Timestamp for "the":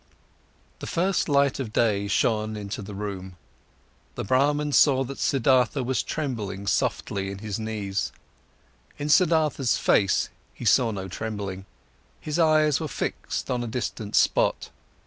0.79-0.87, 2.81-2.95, 4.15-4.23